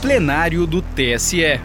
plenário 0.00 0.64
do 0.64 0.80
TSE. 0.80 1.60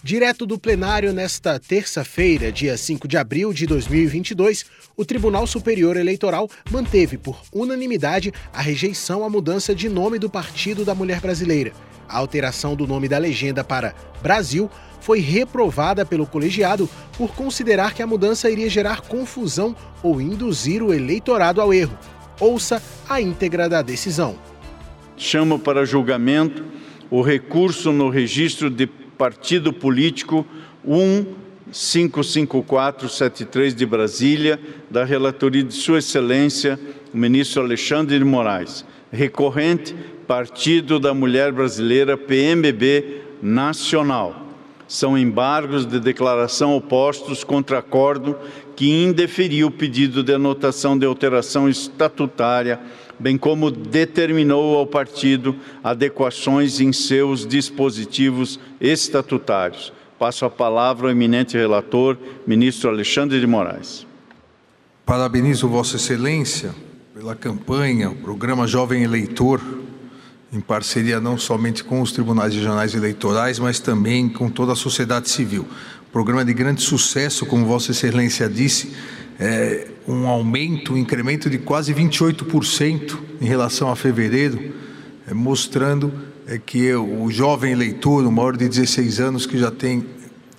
Direto 0.00 0.46
do 0.46 0.56
plenário 0.56 1.12
nesta 1.12 1.58
terça-feira, 1.58 2.52
dia 2.52 2.76
5 2.76 3.08
de 3.08 3.16
abril 3.16 3.52
de 3.52 3.66
2022, 3.66 4.64
o 4.96 5.04
Tribunal 5.04 5.44
Superior 5.44 5.96
Eleitoral 5.96 6.48
manteve 6.70 7.18
por 7.18 7.40
unanimidade 7.52 8.32
a 8.52 8.62
rejeição 8.62 9.24
à 9.24 9.28
mudança 9.28 9.74
de 9.74 9.88
nome 9.88 10.16
do 10.16 10.30
Partido 10.30 10.84
da 10.84 10.94
Mulher 10.94 11.20
Brasileira. 11.20 11.72
A 12.08 12.18
alteração 12.18 12.76
do 12.76 12.86
nome 12.86 13.08
da 13.08 13.18
legenda 13.18 13.64
para 13.64 13.96
Brasil 14.22 14.70
foi 15.00 15.18
reprovada 15.18 16.06
pelo 16.06 16.28
colegiado 16.28 16.88
por 17.18 17.34
considerar 17.34 17.94
que 17.94 18.02
a 18.02 18.06
mudança 18.06 18.48
iria 18.48 18.70
gerar 18.70 19.00
confusão 19.00 19.74
ou 20.04 20.20
induzir 20.20 20.84
o 20.84 20.94
eleitorado 20.94 21.60
ao 21.60 21.74
erro. 21.74 21.98
Ouça 22.38 22.80
a 23.08 23.20
íntegra 23.20 23.68
da 23.68 23.82
decisão. 23.82 24.38
Chamo 25.16 25.58
para 25.58 25.84
julgamento 25.84 26.74
o 27.10 27.22
recurso 27.22 27.92
no 27.92 28.08
registro 28.08 28.70
de 28.70 28.86
partido 28.86 29.72
político 29.72 30.46
155473 30.86 33.74
de 33.74 33.86
Brasília, 33.86 34.60
da 34.90 35.04
relatoria 35.04 35.62
de 35.62 35.74
Sua 35.74 35.98
Excelência, 35.98 36.80
o 37.12 37.16
ministro 37.16 37.62
Alexandre 37.62 38.18
de 38.18 38.24
Moraes, 38.24 38.84
recorrente 39.10 39.94
Partido 40.26 40.98
da 40.98 41.14
Mulher 41.14 41.52
Brasileira, 41.52 42.16
PMB 42.16 43.22
Nacional. 43.42 44.43
São 44.86 45.16
embargos 45.16 45.86
de 45.86 45.98
declaração 45.98 46.76
opostos 46.76 47.42
contra 47.42 47.78
acordo 47.78 48.36
que 48.76 48.90
indeferiu 49.04 49.68
o 49.68 49.70
pedido 49.70 50.22
de 50.22 50.34
anotação 50.34 50.98
de 50.98 51.06
alteração 51.06 51.68
estatutária 51.68 52.80
bem 53.18 53.38
como 53.38 53.70
determinou 53.70 54.76
ao 54.76 54.86
partido 54.86 55.56
adequações 55.82 56.80
em 56.80 56.92
seus 56.92 57.46
dispositivos 57.46 58.58
estatutários. 58.80 59.92
Passo 60.18 60.44
a 60.44 60.50
palavra 60.50 61.06
ao 61.06 61.12
eminente 61.12 61.56
relator, 61.56 62.16
ministro 62.46 62.90
Alexandre 62.90 63.40
de 63.40 63.46
Moraes. 63.46 64.06
Parabenizo 65.04 65.68
Vossa 65.68 65.96
Excelência 65.96 66.74
pela 67.14 67.34
campanha, 67.34 68.10
o 68.10 68.16
programa 68.16 68.66
Jovem 68.66 69.02
Eleitor, 69.02 69.60
em 70.54 70.60
parceria 70.60 71.20
não 71.20 71.36
somente 71.36 71.82
com 71.82 72.00
os 72.00 72.12
tribunais 72.12 72.54
regionais 72.54 72.94
eleitorais, 72.94 73.58
mas 73.58 73.80
também 73.80 74.28
com 74.28 74.48
toda 74.48 74.72
a 74.72 74.76
sociedade 74.76 75.28
civil. 75.28 75.66
Programa 76.12 76.44
de 76.44 76.54
grande 76.54 76.80
sucesso, 76.80 77.44
como 77.44 77.66
Vossa 77.66 77.90
Excelência 77.90 78.48
disse, 78.48 78.92
é, 79.38 79.88
um 80.06 80.28
aumento, 80.28 80.92
um 80.92 80.96
incremento 80.96 81.50
de 81.50 81.58
quase 81.58 81.92
28% 81.92 83.18
em 83.40 83.46
relação 83.46 83.90
a 83.90 83.96
fevereiro, 83.96 84.72
é, 85.26 85.34
mostrando 85.34 86.12
é, 86.46 86.56
que 86.56 86.94
o 86.94 87.28
jovem 87.32 87.72
eleitor, 87.72 88.24
o 88.24 88.30
maior 88.30 88.56
de 88.56 88.68
16 88.68 89.18
anos, 89.18 89.46
que 89.46 89.58
já 89.58 89.72
tem 89.72 90.06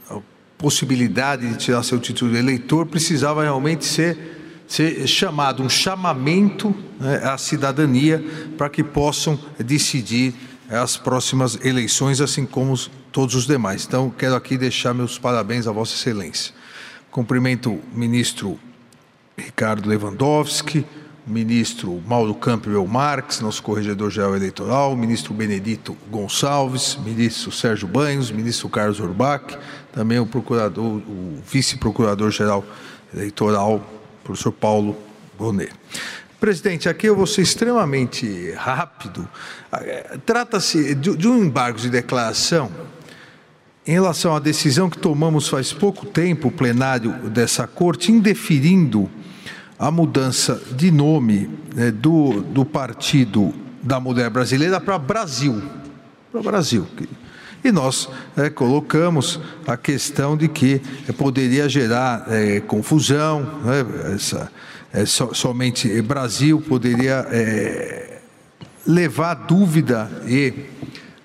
a 0.09 0.19
possibilidade 0.57 1.47
de 1.47 1.57
tirar 1.57 1.83
seu 1.83 1.99
título 1.99 2.33
de 2.33 2.37
eleitor, 2.37 2.85
precisava 2.85 3.43
realmente 3.43 3.85
ser, 3.85 4.34
ser 4.67 5.07
chamado, 5.07 5.63
um 5.63 5.69
chamamento 5.69 6.75
né, 6.99 7.17
à 7.23 7.37
cidadania 7.37 8.23
para 8.57 8.69
que 8.69 8.83
possam 8.83 9.39
decidir 9.59 10.33
as 10.69 10.97
próximas 10.97 11.63
eleições, 11.63 12.19
assim 12.21 12.45
como 12.45 12.71
os, 12.71 12.89
todos 13.11 13.35
os 13.35 13.45
demais. 13.45 13.85
Então, 13.85 14.09
quero 14.09 14.35
aqui 14.35 14.57
deixar 14.57 14.93
meus 14.93 15.17
parabéns 15.17 15.67
a 15.67 15.71
Vossa 15.71 15.93
Excelência. 15.93 16.53
Cumprimento 17.11 17.71
o 17.71 17.81
ministro 17.93 18.59
Ricardo 19.37 19.87
Lewandowski, 19.87 20.85
o 21.27 21.29
ministro 21.29 22.01
Mauro 22.05 22.33
Campbell 22.35 22.85
Marques, 22.87 23.41
nosso 23.41 23.61
corregedor-geral 23.63 24.35
eleitoral, 24.35 24.93
o 24.93 24.97
ministro 24.97 25.33
Benedito 25.33 25.95
Gonçalves, 26.09 26.97
ministro 27.03 27.51
Sérgio 27.51 27.87
Banhos, 27.87 28.31
ministro 28.31 28.69
Carlos 28.69 28.99
Urbach, 28.99 29.57
também 29.91 30.19
o 30.19 30.25
procurador, 30.25 30.85
o 30.85 31.39
vice-procurador-geral 31.45 32.63
eleitoral, 33.13 33.83
professor 34.25 34.51
Paulo 34.51 34.97
Bonet. 35.37 35.71
Presidente, 36.39 36.89
aqui 36.89 37.07
eu 37.07 37.15
vou 37.15 37.27
ser 37.27 37.43
extremamente 37.43 38.51
rápido. 38.57 39.27
Trata-se 40.25 40.93
de 40.95 41.27
um 41.27 41.43
embargo 41.43 41.79
de 41.79 41.89
declaração 41.89 42.71
em 43.87 43.91
relação 43.91 44.35
à 44.35 44.39
decisão 44.39 44.89
que 44.89 44.97
tomamos 44.97 45.47
faz 45.47 45.71
pouco 45.71 46.07
tempo, 46.07 46.47
o 46.47 46.51
plenário 46.51 47.11
dessa 47.29 47.67
corte, 47.67 48.11
indeferindo 48.11 49.09
a 49.77 49.91
mudança 49.91 50.59
de 50.71 50.89
nome 50.89 51.49
né, 51.73 51.91
do, 51.91 52.41
do 52.41 52.65
Partido 52.65 53.53
da 53.83 53.99
Mulher 53.99 54.31
Brasileira 54.31 54.81
para 54.81 54.97
Brasil. 54.97 55.61
Para 56.31 56.41
Brasil. 56.41 56.87
E 57.65 57.71
nós 57.71 58.07
é, 58.37 58.47
colocamos 58.47 59.39
a 59.65 59.75
questão 59.75 60.37
de 60.37 60.47
que 60.47 60.79
poderia 61.17 61.67
gerar 61.67 62.25
é, 62.27 62.59
confusão, 62.59 63.41
né, 63.65 64.13
essa, 64.13 64.51
é, 64.93 65.03
so, 65.03 65.33
somente 65.33 65.99
Brasil 66.03 66.61
poderia 66.61 67.25
é, 67.31 68.19
levar 68.85 69.33
dúvida 69.33 70.07
e 70.27 70.53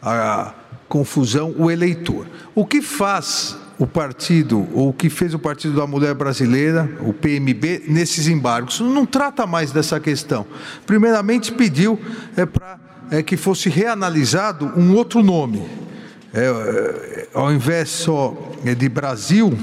a 0.00 0.54
confusão 0.88 1.54
o 1.58 1.70
eleitor. 1.70 2.26
O 2.54 2.64
que 2.64 2.80
faz 2.80 3.54
o 3.78 3.86
partido, 3.86 4.66
ou 4.72 4.88
o 4.88 4.92
que 4.94 5.10
fez 5.10 5.34
o 5.34 5.38
Partido 5.38 5.76
da 5.76 5.86
Mulher 5.86 6.14
Brasileira, 6.14 6.90
o 7.00 7.12
PMB, 7.12 7.82
nesses 7.86 8.28
embargos? 8.28 8.80
Não 8.80 9.04
trata 9.04 9.46
mais 9.46 9.72
dessa 9.72 10.00
questão. 10.00 10.46
Primeiramente, 10.86 11.52
pediu 11.52 12.00
é, 12.34 12.46
para 12.46 12.78
é, 13.10 13.22
que 13.22 13.36
fosse 13.36 13.68
reanalisado 13.68 14.72
um 14.74 14.94
outro 14.94 15.22
nome. 15.22 15.89
É, 16.32 16.40
é 16.40 17.28
ao 17.34 17.52
invés 17.52 17.88
só 17.90 18.36
é, 18.64 18.74
de 18.74 18.88
Brasil, 18.88 19.56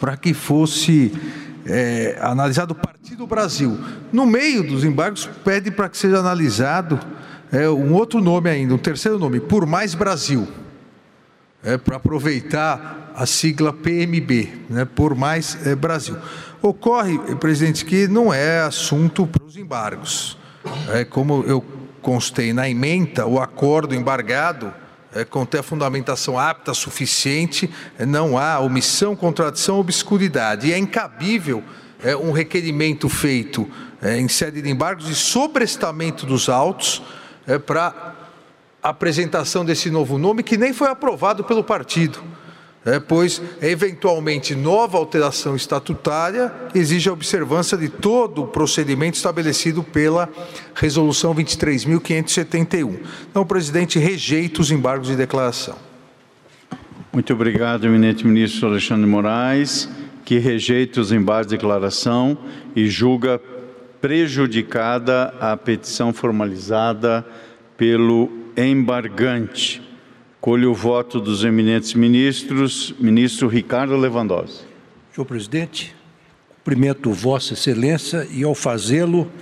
para 0.00 0.16
que 0.16 0.34
fosse 0.34 1.12
é, 1.66 2.18
analisado 2.20 2.72
o 2.72 2.74
Partido 2.74 3.26
Brasil. 3.26 3.78
No 4.12 4.26
meio 4.26 4.62
dos 4.62 4.84
embargos, 4.84 5.28
pede 5.44 5.70
para 5.70 5.88
que 5.88 5.96
seja 5.96 6.18
analisado 6.18 6.98
um 7.78 7.92
outro 7.92 8.20
nome 8.20 8.50
ainda, 8.50 8.74
um 8.74 8.78
terceiro 8.78 9.16
nome, 9.16 9.38
Por 9.38 9.64
Mais 9.64 9.94
Brasil, 9.94 10.48
para 11.84 11.98
aproveitar 11.98 13.12
a 13.14 13.26
sigla 13.26 13.72
PMB, 13.72 14.48
né, 14.68 14.84
Por 14.84 15.14
Mais 15.14 15.56
Brasil. 15.78 16.16
Ocorre, 16.60 17.16
presidente, 17.36 17.84
que 17.84 18.08
não 18.08 18.34
é 18.34 18.62
assunto 18.62 19.24
para 19.24 19.44
os 19.44 19.56
embargos. 19.56 20.36
É, 20.92 21.04
como 21.04 21.44
eu 21.46 21.64
constei 22.02 22.52
na 22.52 22.68
emenda, 22.68 23.24
o 23.24 23.40
acordo 23.40 23.94
embargado 23.94 24.72
é, 25.14 25.24
contém 25.24 25.60
a 25.60 25.62
fundamentação 25.62 26.38
apta, 26.38 26.74
suficiente, 26.74 27.70
é, 27.98 28.04
não 28.04 28.36
há 28.36 28.58
omissão, 28.58 29.14
contradição, 29.14 29.78
obscuridade. 29.78 30.68
E 30.68 30.72
é 30.72 30.78
incabível 30.78 31.62
é, 32.02 32.16
um 32.16 32.32
requerimento 32.32 33.08
feito 33.08 33.68
é, 34.02 34.18
em 34.18 34.28
sede 34.28 34.60
de 34.60 34.68
embargos 34.68 35.06
de 35.06 35.14
sobrestamento 35.14 36.26
dos 36.26 36.48
autos 36.48 37.02
é, 37.46 37.58
para 37.58 38.14
apresentação 38.82 39.64
desse 39.64 39.90
novo 39.90 40.18
nome, 40.18 40.42
que 40.42 40.58
nem 40.58 40.72
foi 40.74 40.88
aprovado 40.88 41.42
pelo 41.44 41.64
partido. 41.64 42.22
É, 42.84 43.00
pois, 43.00 43.40
eventualmente, 43.62 44.54
nova 44.54 44.98
alteração 44.98 45.56
estatutária 45.56 46.52
exige 46.74 47.08
a 47.08 47.12
observância 47.14 47.78
de 47.78 47.88
todo 47.88 48.42
o 48.42 48.46
procedimento 48.46 49.16
estabelecido 49.16 49.82
pela 49.82 50.28
Resolução 50.74 51.34
23.571. 51.34 52.98
Então, 53.30 53.42
o 53.42 53.46
presidente 53.46 53.98
rejeita 53.98 54.60
os 54.60 54.70
embargos 54.70 55.08
de 55.08 55.16
declaração. 55.16 55.76
Muito 57.10 57.32
obrigado, 57.32 57.86
eminente 57.86 58.26
ministro 58.26 58.68
Alexandre 58.68 59.06
Moraes, 59.06 59.88
que 60.24 60.38
rejeita 60.38 61.00
os 61.00 61.10
embargos 61.10 61.46
de 61.46 61.56
declaração 61.56 62.36
e 62.76 62.86
julga 62.86 63.40
prejudicada 63.98 65.32
a 65.40 65.56
petição 65.56 66.12
formalizada 66.12 67.24
pelo 67.78 68.30
embargante. 68.56 69.80
Colho 70.44 70.72
o 70.72 70.74
voto 70.74 71.22
dos 71.22 71.42
eminentes 71.42 71.94
ministros. 71.94 72.94
Ministro 73.00 73.48
Ricardo 73.48 73.96
Lewandowski. 73.96 74.66
Senhor 75.10 75.24
presidente, 75.24 75.96
cumprimento 76.58 77.10
Vossa 77.14 77.54
Excelência 77.54 78.28
e, 78.30 78.44
ao 78.44 78.54
fazê-lo, 78.54 79.32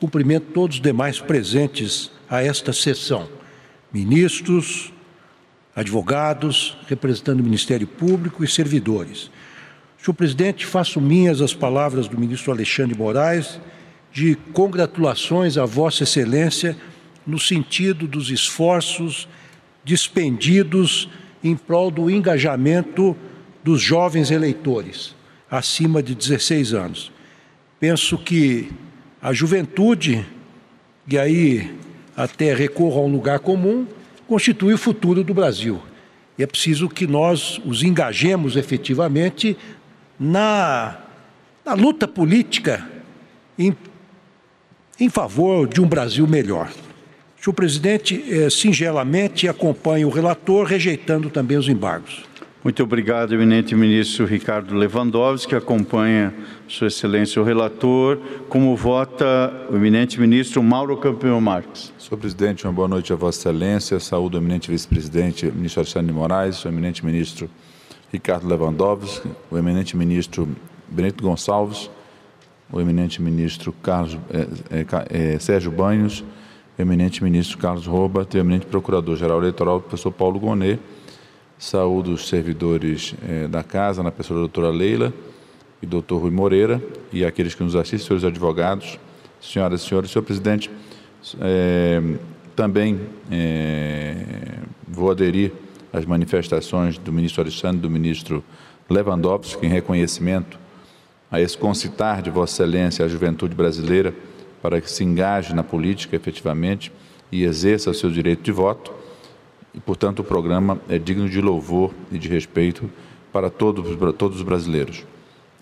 cumprimento 0.00 0.46
todos 0.54 0.76
os 0.76 0.82
demais 0.82 1.20
presentes 1.20 2.10
a 2.30 2.42
esta 2.42 2.72
sessão. 2.72 3.28
Ministros, 3.92 4.90
advogados, 5.76 6.78
representando 6.88 7.40
o 7.40 7.44
Ministério 7.44 7.86
Público 7.86 8.42
e 8.42 8.48
servidores. 8.48 9.30
Senhor 9.98 10.14
presidente, 10.14 10.64
faço 10.64 10.98
minhas 10.98 11.42
as 11.42 11.52
palavras 11.52 12.08
do 12.08 12.18
ministro 12.18 12.52
Alexandre 12.52 12.96
Moraes 12.96 13.60
de 14.10 14.34
congratulações 14.54 15.58
a 15.58 15.66
Vossa 15.66 16.04
Excelência 16.04 16.74
no 17.26 17.38
sentido 17.38 18.08
dos 18.08 18.30
esforços 18.30 19.28
dispendidos 19.88 21.08
em 21.42 21.56
prol 21.56 21.90
do 21.90 22.10
engajamento 22.10 23.16
dos 23.64 23.80
jovens 23.80 24.30
eleitores 24.30 25.16
acima 25.50 26.02
de 26.02 26.14
16 26.14 26.74
anos. 26.74 27.10
Penso 27.80 28.18
que 28.18 28.70
a 29.22 29.32
juventude, 29.32 30.26
e 31.10 31.18
aí 31.18 31.74
até 32.14 32.54
recorro 32.54 33.00
a 33.00 33.04
um 33.06 33.10
lugar 33.10 33.38
comum, 33.38 33.86
constitui 34.26 34.74
o 34.74 34.78
futuro 34.78 35.24
do 35.24 35.32
Brasil. 35.32 35.80
E 36.36 36.42
é 36.42 36.46
preciso 36.46 36.86
que 36.86 37.06
nós 37.06 37.58
os 37.64 37.82
engajemos 37.82 38.56
efetivamente 38.56 39.56
na, 40.20 40.98
na 41.64 41.72
luta 41.72 42.06
política 42.06 42.86
em, 43.58 43.74
em 45.00 45.08
favor 45.08 45.66
de 45.66 45.80
um 45.80 45.88
Brasil 45.88 46.26
melhor. 46.26 46.70
Senhor 47.48 47.54
presidente, 47.54 48.24
eh, 48.28 48.50
singelamente 48.50 49.48
acompanho 49.48 50.08
o 50.08 50.10
relator, 50.10 50.66
rejeitando 50.66 51.30
também 51.30 51.56
os 51.56 51.66
embargos. 51.66 52.22
Muito 52.62 52.82
obrigado, 52.82 53.34
eminente 53.34 53.74
ministro 53.74 54.26
Ricardo 54.26 54.74
Lewandowski, 54.74 55.48
que 55.48 55.54
acompanha 55.54 56.34
Sua 56.66 56.88
Excelência 56.88 57.40
o 57.40 57.44
relator. 57.46 58.18
Como 58.50 58.76
vota 58.76 59.50
o 59.70 59.76
eminente 59.76 60.20
ministro 60.20 60.62
Mauro 60.62 60.94
Campeão 60.98 61.40
Marques? 61.40 61.90
Senhor 61.98 62.18
presidente, 62.18 62.66
uma 62.66 62.72
boa 62.74 62.86
noite 62.86 63.14
a 63.14 63.16
Vossa 63.16 63.38
Excelência. 63.38 63.98
Saúde 63.98 64.36
o 64.36 64.40
eminente 64.40 64.70
vice-presidente, 64.70 65.46
ministro 65.46 65.80
Alexandre 65.80 66.08
de 66.08 66.12
Moraes, 66.12 66.62
o 66.62 66.68
eminente 66.68 67.02
ministro 67.02 67.48
Ricardo 68.12 68.46
Lewandowski, 68.46 69.26
o 69.50 69.56
eminente 69.56 69.96
ministro 69.96 70.46
Benito 70.86 71.24
Gonçalves, 71.24 71.88
o 72.70 72.78
eminente 72.78 73.22
ministro 73.22 73.72
Carlos 73.82 74.18
é, 74.28 74.80
é, 74.80 75.34
é, 75.34 75.38
Sérgio 75.38 75.70
Banhos, 75.70 76.20
o 76.20 76.37
eminente 76.78 77.24
ministro 77.24 77.58
Carlos 77.58 77.86
Roba, 77.86 78.26
o 78.32 78.36
eminente 78.36 78.66
procurador-geral 78.66 79.38
eleitoral, 79.38 79.80
professor 79.80 80.12
Paulo 80.12 80.38
Gonet, 80.38 80.78
Saúdo 81.58 82.12
os 82.12 82.28
servidores 82.28 83.16
eh, 83.28 83.48
da 83.48 83.64
casa, 83.64 84.00
na 84.00 84.12
pessoa 84.12 84.36
da 84.36 84.40
doutora 84.42 84.70
Leila 84.70 85.12
e 85.82 85.86
doutor 85.86 86.22
Rui 86.22 86.30
Moreira, 86.30 86.80
e 87.12 87.24
aqueles 87.24 87.52
que 87.52 87.64
nos 87.64 87.74
assistem, 87.74 88.06
senhores 88.06 88.24
advogados, 88.24 88.96
senhoras 89.40 89.82
e 89.82 89.88
senhores. 89.88 90.08
Senhor 90.12 90.22
presidente, 90.22 90.70
eh, 91.40 92.00
também 92.54 93.00
eh, 93.28 94.60
vou 94.86 95.10
aderir 95.10 95.52
às 95.92 96.04
manifestações 96.04 96.96
do 96.96 97.12
ministro 97.12 97.42
Alexandre, 97.42 97.80
do 97.80 97.90
ministro 97.90 98.44
Lewandowski, 98.88 99.66
em 99.66 99.68
reconhecimento 99.68 100.56
a 101.28 101.40
esse 101.40 101.58
concitar 101.58 102.22
de 102.22 102.30
Vossa 102.30 102.62
Excelência 102.62 103.04
a 103.04 103.08
juventude 103.08 103.54
brasileira 103.54 104.14
para 104.62 104.80
que 104.80 104.90
se 104.90 105.04
engaje 105.04 105.54
na 105.54 105.62
política 105.62 106.16
efetivamente 106.16 106.92
e 107.30 107.44
exerça 107.44 107.90
o 107.90 107.94
seu 107.94 108.10
direito 108.10 108.42
de 108.42 108.52
voto 108.52 108.92
e, 109.74 109.80
portanto, 109.80 110.20
o 110.20 110.24
programa 110.24 110.80
é 110.88 110.98
digno 110.98 111.28
de 111.28 111.40
louvor 111.40 111.92
e 112.10 112.18
de 112.18 112.28
respeito 112.28 112.90
para 113.32 113.50
todos, 113.50 113.96
todos 114.16 114.38
os 114.38 114.42
brasileiros 114.42 115.04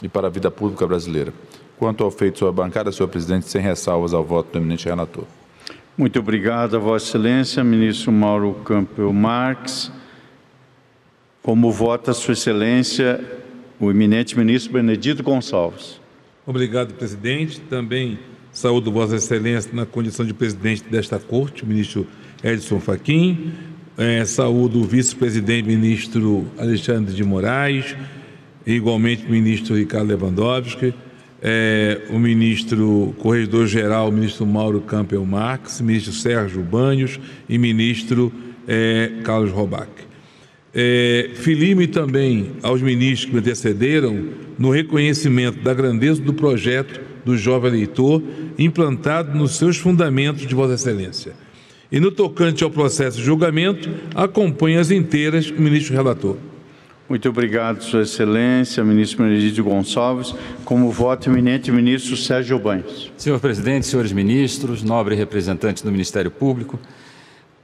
e 0.03 0.09
para 0.09 0.29
a 0.29 0.31
vida 0.31 0.51
pública 0.51 0.87
brasileira. 0.87 1.33
Quanto 1.79 2.05
ao 2.05 2.11
feito 2.11 2.39
sobre 2.39 2.61
a 2.61 2.65
bancada, 2.65 2.91
senhor 2.91 3.09
presidente, 3.09 3.47
sem 3.49 3.61
ressalvas 3.61 4.15
ao 4.15 4.25
voto 4.25 4.53
do 4.53 4.59
eminente 4.59 4.87
relator. 4.87 5.25
Muito 5.99 6.19
obrigado 6.19 6.79
Vossa 6.81 7.07
Excelência, 7.07 7.65
ministro 7.65 8.13
Mauro 8.13 8.55
Campbell 8.65 9.13
Marques. 9.13 9.91
Como 11.43 11.71
vota 11.71 12.13
Sua 12.13 12.33
Excelência 12.33 13.21
o 13.79 13.91
eminente 13.91 14.39
ministro 14.39 14.73
Benedito 14.73 15.23
Gonçalves. 15.23 16.01
Obrigado, 16.47 16.95
presidente. 16.95 17.61
Também 17.61 18.19
saúdo 18.57 18.91
Vossa 18.91 19.17
Excelência 19.17 19.71
na 19.75 19.85
condição 19.85 20.25
de 20.25 20.33
presidente 20.33 20.85
desta 20.91 21.19
corte, 21.19 21.63
o 21.63 21.67
ministro 21.67 22.07
Edson 22.43 22.81
Fachin. 22.81 23.53
É, 23.99 24.25
saúdo 24.25 24.81
o 24.81 24.85
vice-presidente 24.85 25.69
ministro 25.69 26.47
Alexandre 26.59 27.15
de 27.15 27.23
Moraes, 27.23 27.95
igualmente 28.67 29.27
o 29.27 29.31
ministro 29.31 29.77
Ricardo 29.77 30.09
Lewandowski, 30.09 30.95
é, 31.43 32.01
o 32.11 32.19
ministro 32.19 33.15
corregedor-geral, 33.19 34.11
ministro 34.11 34.47
Mauro 34.47 34.81
Campbell 34.81 35.25
Marques, 35.25 35.81
ministro 35.83 36.13
Sérgio 36.13 36.63
Banhos 36.63 37.21
e 37.49 37.59
ministro 37.59 38.33
é, 38.67 39.13
Carlos 39.23 39.51
Robac. 39.51 39.91
É, 40.75 41.31
Filime 41.35 41.87
também 41.87 42.53
aos 42.63 42.81
ministros 42.81 43.27
que 43.27 43.33
me 43.33 43.41
antecederam 43.41 44.29
no 44.59 44.71
reconhecimento 44.71 45.61
da 45.61 45.75
grandeza 45.75 46.23
do 46.23 46.33
projeto 46.33 47.06
do 47.27 47.37
jovem 47.37 47.73
eleitor 47.73 48.23
implantado 48.57 49.37
nos 49.37 49.57
seus 49.57 49.77
fundamentos 49.77 50.47
de 50.47 50.55
Vossa 50.55 50.75
Excelência 50.75 51.35
e 51.91 51.99
no 51.99 52.13
tocante 52.13 52.63
ao 52.63 52.71
processo 52.71 53.19
de 53.19 53.25
julgamento, 53.25 53.91
acompanha 54.15 54.81
as 54.81 54.91
inteiras 54.91 55.51
o 55.51 55.61
ministro 55.61 55.93
relator. 55.93 56.37
Muito 57.09 57.29
obrigado, 57.29 57.83
Sua 57.83 58.03
Excelência, 58.03 58.83
ministro 58.85 59.25
Benedito 59.25 59.63
Gonçalves. 59.63 60.35
Como 60.65 60.91
voto 60.91 61.31
eminente, 61.31 61.71
ministro 61.71 62.17
Sérgio 62.17 62.59
Banhos. 62.59 63.13
Senhor 63.17 63.39
presidente, 63.39 63.87
senhores 63.87 64.11
ministros, 64.13 64.83
nobre 64.83 65.15
representante 65.15 65.85
do 65.85 65.93
Ministério 65.93 66.31
Público, 66.31 66.79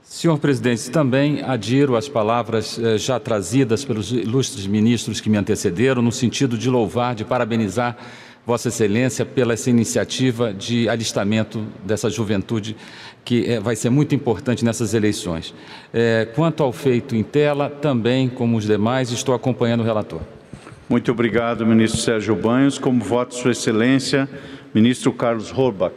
senhor 0.04 0.38
presidente, 0.38 0.90
também 0.90 1.42
adiro 1.42 1.96
às 1.96 2.08
palavras 2.08 2.78
eh, 2.78 2.98
já 2.98 3.18
trazidas 3.18 3.84
pelos 3.84 4.12
ilustres 4.12 4.66
ministros 4.66 5.20
que 5.20 5.28
me 5.28 5.36
antecederam, 5.36 6.02
no 6.02 6.12
sentido 6.12 6.56
de 6.56 6.70
louvar, 6.70 7.14
de 7.14 7.24
parabenizar 7.24 7.96
Vossa 8.44 8.68
Excelência 8.68 9.24
pela 9.24 9.52
essa 9.52 9.70
iniciativa 9.70 10.52
de 10.52 10.88
alistamento 10.88 11.64
dessa 11.84 12.10
juventude 12.10 12.76
que 13.24 13.48
é, 13.48 13.60
vai 13.60 13.76
ser 13.76 13.90
muito 13.90 14.14
importante 14.14 14.64
nessas 14.64 14.94
eleições. 14.94 15.54
É, 15.92 16.28
quanto 16.34 16.62
ao 16.62 16.72
feito 16.72 17.14
em 17.14 17.22
tela, 17.22 17.70
também, 17.70 18.28
como 18.28 18.56
os 18.56 18.64
demais, 18.64 19.12
estou 19.12 19.34
acompanhando 19.34 19.80
o 19.80 19.84
relator. 19.84 20.20
Muito 20.88 21.12
obrigado, 21.12 21.64
ministro 21.64 22.00
Sérgio 22.00 22.34
Banhos. 22.34 22.78
Como 22.78 23.02
voto, 23.02 23.34
Sua 23.34 23.52
Excelência, 23.52 24.28
ministro 24.74 25.12
Carlos 25.12 25.56
Horbach. 25.56 25.94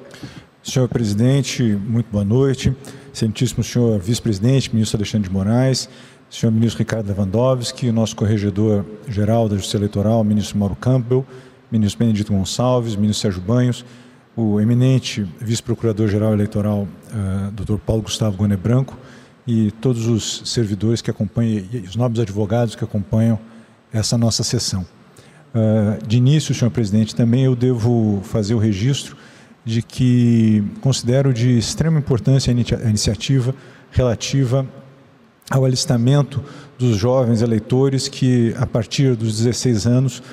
Senhor 0.64 0.88
presidente, 0.88 1.64
muito 1.64 2.08
boa 2.12 2.24
noite. 2.24 2.76
Excelentíssimo 3.14 3.64
senhor 3.64 4.00
vice-presidente, 4.00 4.74
ministro 4.74 4.98
Alexandre 4.98 5.30
de 5.30 5.34
Moraes, 5.34 5.90
senhor 6.30 6.52
ministro 6.52 6.80
Ricardo 6.80 7.08
Lewandowski, 7.08 7.92
nosso 7.92 8.16
corregedor-geral 8.16 9.48
da 9.48 9.56
Justiça 9.56 9.78
Eleitoral, 9.78 10.24
ministro 10.24 10.58
Mauro 10.58 10.76
Campbell, 10.76 11.26
ministro 11.76 12.00
Benedito 12.00 12.32
Gonçalves, 12.32 12.96
ministro 12.96 13.22
Sérgio 13.22 13.42
Banhos, 13.42 13.86
o 14.36 14.60
eminente 14.60 15.28
vice-procurador-geral 15.40 16.34
eleitoral, 16.34 16.82
uh, 16.82 16.88
eh, 17.14 17.52
Dr. 17.52 17.78
Paulo 17.78 18.02
Gustavo 18.02 18.36
Goné 18.36 18.58
Branco, 18.58 18.98
e 19.48 19.72
todos 19.72 20.08
os 20.08 20.42
servidores 20.46 21.02
que 21.02 21.12
acompanham, 21.12 21.64
e 21.72 21.80
os 21.80 21.96
nobres 21.96 22.22
advogados 22.22 22.76
que 22.76 22.84
acompanham 22.84 23.40
essa 23.94 24.18
nossa 24.18 24.44
sessão. 24.44 24.86
Uh, 25.54 26.06
de 26.06 26.18
início, 26.18 26.54
senhor 26.54 26.72
presidente, 26.72 27.16
também 27.16 27.44
eu 27.46 27.56
devo 27.56 28.22
fazer 28.24 28.54
o 28.54 28.58
registro 28.58 29.16
de 29.64 29.82
que 29.82 30.64
considero 30.82 31.34
de 31.34 31.58
extrema 31.58 32.00
importância 32.00 32.54
a 32.54 32.90
iniciativa 32.90 33.56
relativa 33.92 34.66
ao 35.50 35.64
alistamento 35.64 36.44
dos 36.78 36.98
jovens 36.98 37.42
eleitores 37.42 38.08
que, 38.08 38.54
a 38.58 38.66
partir 38.66 39.16
dos 39.16 39.38
16 39.38 39.88
anos, 39.88 40.24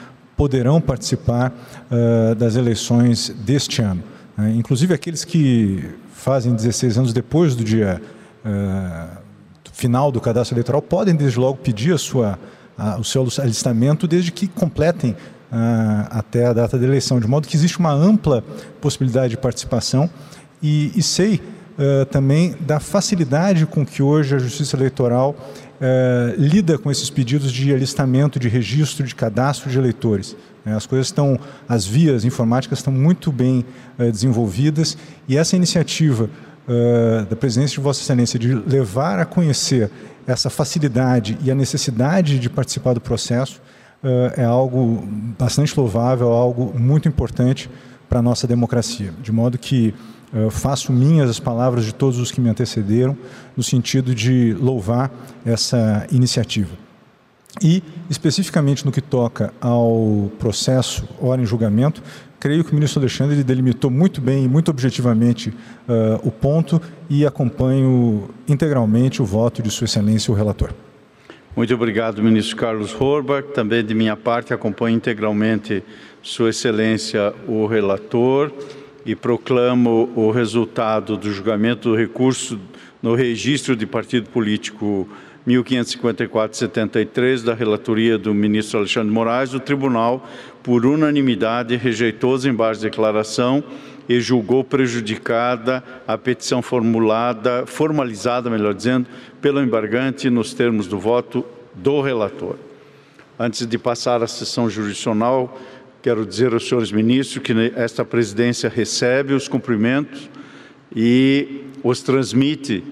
poderão 0.42 0.80
participar 0.80 1.52
uh, 1.88 2.34
das 2.34 2.56
eleições 2.56 3.28
deste 3.46 3.80
ano. 3.80 4.02
Uh, 4.37 4.49
inclusive 4.49 4.92
aqueles 4.92 5.25
que 5.25 5.88
fazem 6.12 6.52
16 6.52 6.99
anos 6.99 7.12
depois 7.12 7.54
do 7.54 7.62
dia 7.62 8.02
uh, 8.44 9.18
final 9.72 10.11
do 10.11 10.20
cadastro 10.20 10.56
eleitoral 10.56 10.82
podem 10.82 11.14
desde 11.14 11.38
logo 11.38 11.58
pedir 11.58 11.94
a 11.94 11.99
sua, 11.99 12.37
o 12.99 13.04
seu 13.04 13.25
alistamento 13.38 14.08
desde 14.08 14.32
que 14.32 14.49
completem 14.49 15.16
até 16.11 16.46
a 16.46 16.52
data 16.52 16.78
da 16.78 16.84
eleição, 16.84 17.18
de 17.18 17.26
modo 17.26 17.49
que 17.49 17.56
existe 17.56 17.78
uma 17.78 17.92
ampla 17.92 18.44
possibilidade 18.80 19.30
de 19.30 19.37
participação 19.37 20.11
e, 20.62 20.92
e 20.94 21.02
sei 21.02 21.40
também 22.10 22.54
da 22.60 22.78
facilidade 22.78 23.64
com 23.66 23.84
que 23.84 24.02
hoje 24.02 24.36
a 24.36 24.38
Justiça 24.38 24.76
Eleitoral 24.76 25.34
eh, 25.84 26.36
lida 26.38 26.78
com 26.78 26.92
esses 26.92 27.10
pedidos 27.10 27.50
de 27.50 27.74
alistamento, 27.74 28.38
de 28.38 28.48
registro, 28.48 29.04
de 29.04 29.16
cadastro 29.16 29.68
de 29.68 29.76
eleitores. 29.76 30.36
Né? 30.64 30.76
As 30.76 30.86
coisas 30.86 31.08
estão, 31.08 31.36
as 31.68 31.84
vias 31.84 32.24
informáticas 32.24 32.78
estão 32.78 32.92
muito 32.92 33.32
bem 33.32 33.64
eh, 33.98 34.08
desenvolvidas 34.08 34.96
e 35.26 35.36
essa 35.36 35.56
iniciativa 35.56 36.30
eh, 36.68 37.26
da 37.28 37.34
presidência 37.34 37.74
de 37.74 37.80
Vossa 37.80 38.00
Excelência 38.00 38.38
de 38.38 38.54
levar 38.54 39.18
a 39.18 39.24
conhecer 39.24 39.90
essa 40.24 40.48
facilidade 40.48 41.36
e 41.42 41.50
a 41.50 41.54
necessidade 41.54 42.38
de 42.38 42.48
participar 42.48 42.92
do 42.92 43.00
processo 43.00 43.60
é 44.36 44.44
algo 44.44 45.04
bastante 45.38 45.78
louvável, 45.78 46.32
algo 46.32 46.76
muito 46.76 47.08
importante 47.08 47.70
para 48.08 48.18
a 48.18 48.22
nossa 48.22 48.48
democracia. 48.48 49.12
De 49.22 49.30
modo 49.30 49.56
que 49.56 49.94
faço 50.50 50.92
minhas 50.92 51.28
as 51.28 51.40
palavras 51.40 51.84
de 51.84 51.94
todos 51.94 52.18
os 52.18 52.30
que 52.30 52.40
me 52.40 52.48
antecederam, 52.48 53.16
no 53.56 53.62
sentido 53.62 54.14
de 54.14 54.54
louvar 54.54 55.10
essa 55.44 56.06
iniciativa. 56.10 56.70
E, 57.60 57.82
especificamente 58.08 58.84
no 58.84 58.92
que 58.92 59.00
toca 59.00 59.52
ao 59.60 60.30
processo, 60.38 61.06
hora 61.20 61.42
em 61.42 61.44
julgamento, 61.44 62.02
creio 62.40 62.64
que 62.64 62.72
o 62.72 62.74
ministro 62.74 63.00
Alexandre 63.00 63.44
delimitou 63.44 63.90
muito 63.90 64.20
bem 64.20 64.44
e 64.44 64.48
muito 64.48 64.70
objetivamente 64.70 65.50
uh, 65.50 66.26
o 66.26 66.30
ponto 66.30 66.80
e 67.10 67.26
acompanho 67.26 68.30
integralmente 68.48 69.20
o 69.20 69.24
voto 69.24 69.62
de 69.62 69.70
Sua 69.70 69.84
Excelência, 69.84 70.32
o 70.32 70.34
relator. 70.34 70.72
Muito 71.54 71.74
obrigado, 71.74 72.22
ministro 72.22 72.56
Carlos 72.56 72.98
Horbach. 72.98 73.46
Também 73.52 73.84
de 73.84 73.94
minha 73.94 74.16
parte, 74.16 74.54
acompanho 74.54 74.96
integralmente 74.96 75.84
Sua 76.22 76.48
Excelência, 76.48 77.34
o 77.46 77.66
relator 77.66 78.50
e 79.04 79.14
proclamo 79.14 80.11
o 80.14 80.30
resultado 80.30 81.16
do 81.16 81.32
julgamento 81.32 81.90
do 81.90 81.97
recurso 81.97 82.59
no 83.02 83.14
registro 83.14 83.75
de 83.75 83.87
partido 83.87 84.30
político 84.30 85.09
1554-73 85.47 87.42
da 87.42 87.54
relatoria 87.54 88.16
do 88.16 88.32
ministro 88.32 88.78
Alexandre 88.78 89.12
Moraes, 89.12 89.54
o 89.54 89.61
tribunal, 89.61 90.28
por 90.62 90.87
unanimidade, 90.87 91.75
rejeitou 91.76 92.32
os 92.32 92.44
embargos 92.44 92.78
de 92.78 92.85
declaração 92.85 93.64
e 94.09 94.21
julgou 94.21 94.62
prejudicada 94.62 95.82
a 96.06 96.16
petição 96.16 96.62
formulada, 96.62 97.64
formalizada, 97.66 98.49
melhor 98.49 98.75
dizendo, 98.75 99.06
pelo 99.40 99.61
embargante 99.61 100.30
nos 100.30 100.54
termos 100.54 100.87
do 100.87 100.99
voto 100.99 101.44
do 101.75 102.00
relator. 102.00 102.56
Antes 103.38 103.66
de 103.66 103.78
passar 103.78 104.23
à 104.23 104.26
sessão 104.26 104.71
jurisdicional, 104.71 105.59
quero 106.02 106.26
dizer 106.26 106.52
aos 106.52 106.68
senhores 106.68 106.90
ministros 106.90 107.44
que 107.44 107.52
esta 107.76 108.04
presidência 108.04 108.68
recebe 108.68 109.35
os 109.35 109.47
cumprimentos 109.47 110.28
e 110.94 111.62
os 111.82 112.02
transmite 112.02 112.82